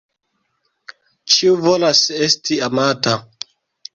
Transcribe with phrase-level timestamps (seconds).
[1.33, 3.13] Ĉiu volas esti amata.